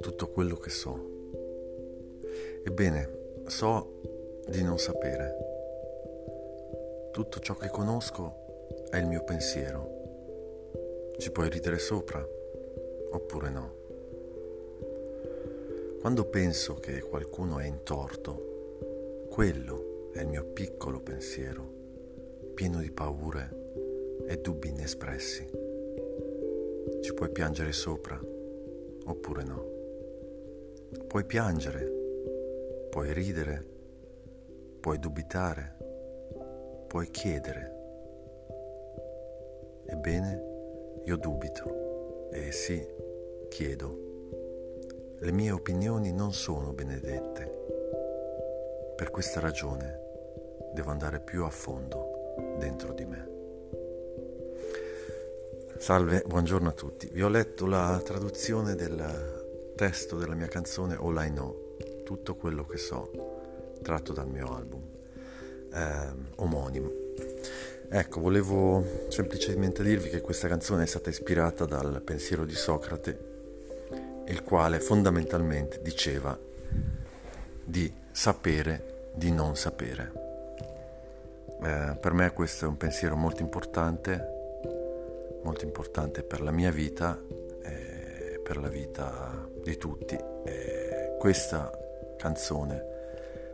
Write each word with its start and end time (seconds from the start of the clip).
Tutto 0.00 0.28
quello 0.32 0.54
che 0.54 0.70
so. 0.70 0.96
Ebbene, 2.64 3.08
so 3.46 4.00
di 4.46 4.62
non 4.62 4.78
sapere. 4.78 5.34
Tutto 7.10 7.40
ciò 7.40 7.56
che 7.56 7.68
conosco 7.68 8.68
è 8.90 8.98
il 8.98 9.06
mio 9.06 9.24
pensiero. 9.24 11.12
Ci 11.18 11.32
puoi 11.32 11.50
ridere 11.50 11.78
sopra 11.78 12.24
oppure 13.10 13.50
no? 13.50 13.74
Quando 16.00 16.26
penso 16.26 16.74
che 16.74 17.00
qualcuno 17.00 17.58
è 17.58 17.66
in 17.66 17.82
torto, 17.82 19.26
quello 19.28 20.10
è 20.12 20.20
il 20.20 20.28
mio 20.28 20.44
piccolo 20.44 21.00
pensiero, 21.00 21.68
pieno 22.54 22.78
di 22.78 22.92
paure 22.92 23.59
e 24.30 24.40
dubbi 24.40 24.68
inespressi. 24.68 25.44
Ci 27.00 27.14
puoi 27.14 27.30
piangere 27.30 27.72
sopra 27.72 28.16
oppure 29.04 29.42
no? 29.42 29.64
Puoi 31.08 31.24
piangere, 31.24 31.90
puoi 32.90 33.12
ridere, 33.12 33.66
puoi 34.78 35.00
dubitare, 35.00 35.76
puoi 36.86 37.10
chiedere. 37.10 37.74
Ebbene, 39.86 40.42
io 41.06 41.16
dubito 41.16 42.28
e 42.30 42.52
sì, 42.52 42.86
chiedo 43.48 44.06
le 45.22 45.32
mie 45.32 45.50
opinioni 45.50 46.12
non 46.12 46.32
sono 46.32 46.72
benedette. 46.72 47.58
Per 48.94 49.10
questa 49.10 49.40
ragione 49.40 49.98
devo 50.72 50.92
andare 50.92 51.18
più 51.20 51.44
a 51.44 51.50
fondo 51.50 52.36
dentro 52.58 52.92
di 52.92 53.04
me. 53.04 53.19
Salve, 55.80 56.22
buongiorno 56.26 56.68
a 56.68 56.72
tutti. 56.72 57.08
Vi 57.10 57.22
ho 57.22 57.30
letto 57.30 57.64
la 57.64 57.98
traduzione 58.04 58.74
del 58.74 59.72
testo 59.74 60.18
della 60.18 60.34
mia 60.34 60.46
canzone 60.46 60.94
All 60.94 61.16
I 61.24 61.30
Know, 61.30 61.76
tutto 62.04 62.34
quello 62.34 62.66
che 62.66 62.76
so, 62.76 63.78
tratto 63.82 64.12
dal 64.12 64.28
mio 64.28 64.54
album 64.54 64.82
eh, 65.72 66.08
omonimo. 66.36 66.90
Ecco, 67.88 68.20
volevo 68.20 68.84
semplicemente 69.08 69.82
dirvi 69.82 70.10
che 70.10 70.20
questa 70.20 70.48
canzone 70.48 70.82
è 70.82 70.86
stata 70.86 71.08
ispirata 71.08 71.64
dal 71.64 72.02
pensiero 72.02 72.44
di 72.44 72.54
Socrate 72.54 73.28
il 74.26 74.42
quale 74.42 74.80
fondamentalmente 74.80 75.80
diceva 75.80 76.38
di 77.64 77.90
sapere 78.12 79.08
di 79.14 79.32
non 79.32 79.56
sapere. 79.56 80.12
Eh, 81.62 81.96
per 81.98 82.12
me 82.12 82.30
questo 82.34 82.66
è 82.66 82.68
un 82.68 82.76
pensiero 82.76 83.16
molto 83.16 83.40
importante, 83.40 84.39
molto 85.42 85.64
importante 85.64 86.22
per 86.22 86.40
la 86.40 86.50
mia 86.50 86.70
vita 86.70 87.18
e 87.62 88.40
per 88.42 88.56
la 88.56 88.68
vita 88.68 89.48
di 89.62 89.76
tutti. 89.76 90.18
E 90.44 91.16
questa 91.18 91.70
canzone 92.16 92.88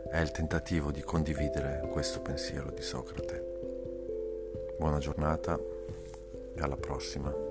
è 0.09 0.19
il 0.19 0.31
tentativo 0.31 0.91
di 0.91 1.01
condividere 1.01 1.87
questo 1.91 2.21
pensiero 2.21 2.71
di 2.71 2.81
Socrate. 2.81 4.75
Buona 4.77 4.99
giornata 4.99 5.59
e 6.53 6.61
alla 6.61 6.77
prossima. 6.77 7.46